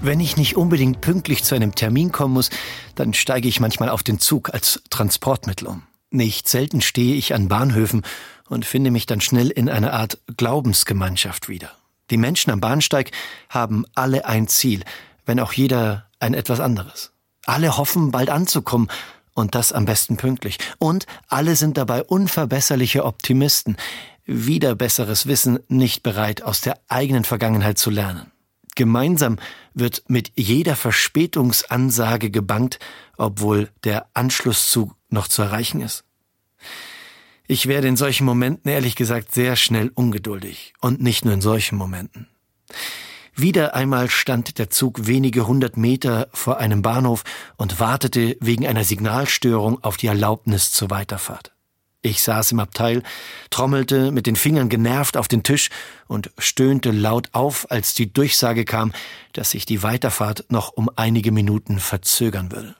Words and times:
Wenn 0.00 0.20
ich 0.20 0.36
nicht 0.36 0.56
unbedingt 0.56 1.00
pünktlich 1.00 1.42
zu 1.42 1.54
einem 1.54 1.74
Termin 1.74 2.12
kommen 2.12 2.34
muss, 2.34 2.50
dann 2.94 3.14
steige 3.14 3.48
ich 3.48 3.58
manchmal 3.58 3.88
auf 3.88 4.02
den 4.02 4.20
Zug 4.20 4.54
als 4.54 4.80
Transportmittel 4.90 5.66
um. 5.66 5.82
Nicht 6.10 6.48
selten 6.48 6.80
stehe 6.80 7.16
ich 7.16 7.34
an 7.34 7.48
Bahnhöfen 7.48 8.02
und 8.48 8.64
finde 8.64 8.90
mich 8.90 9.06
dann 9.06 9.20
schnell 9.20 9.50
in 9.50 9.68
einer 9.68 9.92
Art 9.92 10.18
Glaubensgemeinschaft 10.36 11.48
wieder. 11.48 11.72
Die 12.10 12.16
Menschen 12.16 12.50
am 12.50 12.60
Bahnsteig 12.60 13.10
haben 13.48 13.84
alle 13.94 14.24
ein 14.24 14.48
Ziel, 14.48 14.84
wenn 15.26 15.40
auch 15.40 15.52
jeder 15.52 16.06
ein 16.20 16.32
etwas 16.32 16.60
anderes. 16.60 17.10
Alle 17.44 17.76
hoffen, 17.76 18.10
bald 18.10 18.30
anzukommen, 18.30 18.88
und 19.34 19.54
das 19.54 19.72
am 19.72 19.84
besten 19.84 20.16
pünktlich. 20.16 20.58
Und 20.78 21.06
alle 21.28 21.54
sind 21.54 21.76
dabei 21.76 22.02
unverbesserliche 22.02 23.04
Optimisten, 23.04 23.76
wieder 24.24 24.74
besseres 24.74 25.26
Wissen, 25.26 25.60
nicht 25.68 26.02
bereit, 26.02 26.42
aus 26.42 26.60
der 26.60 26.78
eigenen 26.88 27.24
Vergangenheit 27.24 27.78
zu 27.78 27.90
lernen. 27.90 28.32
Gemeinsam 28.78 29.38
wird 29.74 30.04
mit 30.06 30.32
jeder 30.36 30.76
Verspätungsansage 30.76 32.30
gebangt, 32.30 32.78
obwohl 33.16 33.70
der 33.82 34.06
Anschlusszug 34.14 34.94
noch 35.10 35.26
zu 35.26 35.42
erreichen 35.42 35.80
ist. 35.80 36.04
Ich 37.48 37.66
werde 37.66 37.88
in 37.88 37.96
solchen 37.96 38.24
Momenten 38.24 38.70
ehrlich 38.70 38.94
gesagt 38.94 39.34
sehr 39.34 39.56
schnell 39.56 39.90
ungeduldig. 39.94 40.74
Und 40.80 41.02
nicht 41.02 41.24
nur 41.24 41.34
in 41.34 41.40
solchen 41.40 41.76
Momenten. 41.76 42.28
Wieder 43.34 43.74
einmal 43.74 44.08
stand 44.10 44.58
der 44.58 44.70
Zug 44.70 45.08
wenige 45.08 45.48
hundert 45.48 45.76
Meter 45.76 46.28
vor 46.32 46.58
einem 46.58 46.80
Bahnhof 46.80 47.24
und 47.56 47.80
wartete 47.80 48.36
wegen 48.40 48.64
einer 48.64 48.84
Signalstörung 48.84 49.82
auf 49.82 49.96
die 49.96 50.06
Erlaubnis 50.06 50.70
zur 50.70 50.90
Weiterfahrt. 50.90 51.52
Ich 52.00 52.22
saß 52.22 52.52
im 52.52 52.60
Abteil, 52.60 53.02
trommelte 53.50 54.12
mit 54.12 54.26
den 54.26 54.36
Fingern 54.36 54.68
genervt 54.68 55.16
auf 55.16 55.26
den 55.26 55.42
Tisch 55.42 55.68
und 56.06 56.30
stöhnte 56.38 56.92
laut 56.92 57.30
auf, 57.32 57.70
als 57.70 57.92
die 57.94 58.12
Durchsage 58.12 58.64
kam, 58.64 58.92
dass 59.32 59.50
sich 59.50 59.66
die 59.66 59.82
Weiterfahrt 59.82 60.44
noch 60.48 60.72
um 60.72 60.88
einige 60.94 61.32
Minuten 61.32 61.80
verzögern 61.80 62.52
würde. 62.52 62.76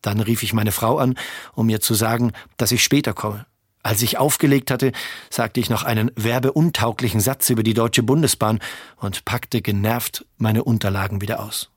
Dann 0.00 0.20
rief 0.20 0.44
ich 0.44 0.52
meine 0.52 0.72
Frau 0.72 0.98
an, 0.98 1.18
um 1.54 1.66
mir 1.66 1.80
zu 1.80 1.94
sagen, 1.94 2.32
dass 2.56 2.70
ich 2.70 2.84
später 2.84 3.14
komme. 3.14 3.46
Als 3.82 4.00
ich 4.00 4.18
aufgelegt 4.18 4.70
hatte, 4.70 4.92
sagte 5.28 5.58
ich 5.58 5.68
noch 5.68 5.82
einen 5.82 6.12
werbeuntauglichen 6.14 7.20
Satz 7.20 7.50
über 7.50 7.64
die 7.64 7.74
Deutsche 7.74 8.04
Bundesbahn 8.04 8.60
und 8.96 9.24
packte 9.24 9.60
genervt 9.60 10.24
meine 10.36 10.62
Unterlagen 10.62 11.20
wieder 11.20 11.42
aus. 11.42 11.70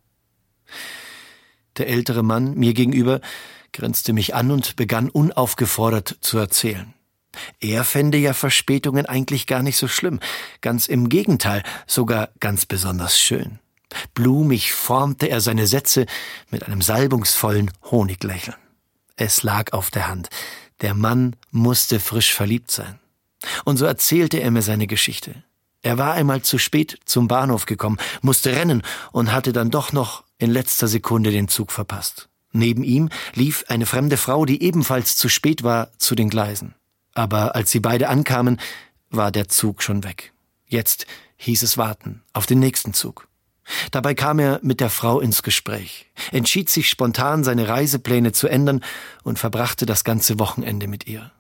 Der 1.78 1.88
ältere 1.88 2.22
Mann 2.22 2.54
mir 2.54 2.74
gegenüber 2.74 3.22
grinste 3.76 4.14
mich 4.14 4.34
an 4.34 4.52
und 4.52 4.78
begann 4.78 5.10
unaufgefordert 5.10 6.18
zu 6.22 6.38
erzählen. 6.38 6.94
Er 7.60 7.84
fände 7.84 8.18
ja 8.18 8.34
Verspätungen 8.34 9.06
eigentlich 9.06 9.48
gar 9.48 9.62
nicht 9.62 9.76
so 9.76 9.90
schlimm, 9.90 10.22
ganz 10.62 10.88
im 10.88 11.10
Gegenteil, 11.10 11.62
sogar 11.86 12.30
ganz 12.40 12.66
besonders 12.66 13.20
schön. 13.20 13.60
Blumig 14.14 14.72
formte 14.72 15.28
er 15.28 15.42
seine 15.42 15.68
Sätze 15.68 16.06
mit 16.50 16.64
einem 16.64 16.82
salbungsvollen 16.82 17.70
Honiglächeln. 17.92 18.58
Es 19.18 19.44
lag 19.44 19.74
auf 19.74 19.92
der 19.92 20.08
Hand. 20.08 20.30
Der 20.82 20.94
Mann 20.94 21.36
musste 21.52 22.00
frisch 22.00 22.34
verliebt 22.34 22.72
sein. 22.72 23.00
Und 23.66 23.76
so 23.76 23.86
erzählte 23.86 24.40
er 24.40 24.52
mir 24.52 24.62
seine 24.62 24.88
Geschichte. 24.88 25.44
Er 25.82 25.98
war 25.98 26.14
einmal 26.14 26.42
zu 26.42 26.58
spät 26.58 26.98
zum 27.04 27.28
Bahnhof 27.28 27.66
gekommen, 27.66 27.98
musste 28.22 28.56
rennen 28.56 28.84
und 29.12 29.34
hatte 29.34 29.52
dann 29.52 29.70
doch 29.70 29.92
noch 29.92 30.24
in 30.38 30.50
letzter 30.50 30.88
Sekunde 30.88 31.32
den 31.32 31.50
Zug 31.50 31.74
verpasst. 31.74 32.30
Neben 32.56 32.86
ihm 32.86 33.10
lief 33.34 33.66
eine 33.68 33.86
fremde 33.86 34.16
Frau, 34.16 34.46
die 34.46 34.64
ebenfalls 34.64 35.18
zu 35.18 35.28
spät 35.28 35.64
war, 35.64 35.90
zu 35.98 36.16
den 36.16 36.30
Gleisen. 36.30 36.74
Aber 37.14 37.54
als 37.54 37.70
sie 37.70 37.82
beide 37.82 38.08
ankamen, 38.08 38.62
war 39.10 39.30
der 39.30 39.50
Zug 39.50 39.84
schon 39.84 40.06
weg. 40.06 40.32
Jetzt 40.66 41.06
hieß 41.36 41.64
es 41.64 41.78
warten 41.78 42.24
auf 42.32 42.46
den 42.46 42.60
nächsten 42.60 42.94
Zug. 42.94 43.28
Dabei 43.92 44.14
kam 44.14 44.40
er 44.40 44.62
mit 44.64 44.80
der 44.80 44.90
Frau 44.90 45.20
ins 45.20 45.44
Gespräch, 45.44 46.06
entschied 46.32 46.70
sich 46.70 46.88
spontan, 46.88 47.44
seine 47.44 47.68
Reisepläne 47.68 48.32
zu 48.32 48.48
ändern 48.48 48.82
und 49.24 49.38
verbrachte 49.38 49.86
das 49.86 50.06
ganze 50.06 50.40
Wochenende 50.40 50.88
mit 50.88 51.08
ihr. 51.08 51.32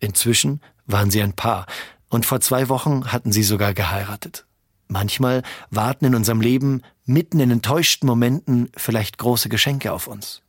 Inzwischen 0.00 0.60
waren 0.86 1.12
sie 1.12 1.22
ein 1.22 1.34
Paar 1.34 1.66
und 2.08 2.26
vor 2.26 2.40
zwei 2.40 2.68
Wochen 2.68 3.12
hatten 3.12 3.30
sie 3.30 3.44
sogar 3.44 3.74
geheiratet. 3.74 4.44
Manchmal 4.88 5.42
warten 5.70 6.06
in 6.06 6.14
unserem 6.16 6.40
Leben 6.40 6.82
mitten 7.04 7.38
in 7.38 7.52
enttäuschten 7.52 8.08
Momenten 8.08 8.70
vielleicht 8.76 9.18
große 9.18 9.48
Geschenke 9.48 9.92
auf 9.92 10.08
uns. 10.08 10.42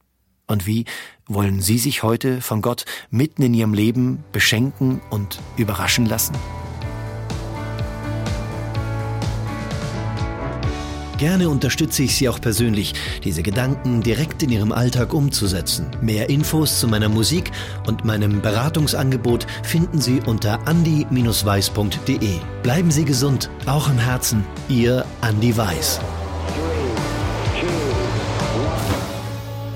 Und 0.48 0.68
wie 0.68 0.86
wollen 1.28 1.62
Sie 1.62 1.78
sich 1.78 2.04
heute 2.04 2.42
von 2.42 2.62
Gott 2.62 2.86
mitten 3.10 3.42
in 3.42 3.54
Ihrem 3.54 3.74
Leben 3.74 4.24
beschenken 4.32 5.02
und 5.10 5.40
überraschen 5.58 6.06
lassen? 6.06 6.36
Gerne 11.18 11.50
unterstütze 11.50 12.04
ich 12.04 12.16
Sie 12.16 12.28
auch 12.28 12.42
persönlich, 12.42 12.94
diese 13.24 13.42
Gedanken 13.42 14.04
direkt 14.04 14.44
in 14.44 14.50
Ihrem 14.50 14.74
Alltag 14.74 15.14
umzusetzen. 15.14 15.88
Mehr 16.02 16.30
Infos 16.30 16.80
zu 16.80 16.90
meiner 16.90 17.08
Musik 17.08 17.52
und 17.88 18.04
meinem 18.04 18.42
Beratungsangebot 18.42 19.48
finden 19.64 20.02
Sie 20.02 20.20
unter 20.26 20.68
andi-weiß.de. 20.68 22.40
Bleiben 22.64 22.92
Sie 22.92 23.06
gesund, 23.06 23.50
auch 23.66 23.90
im 23.90 23.98
Herzen. 23.98 24.44
Ihr 24.68 25.06
Andi 25.22 25.56
Weiß. 25.56 26.02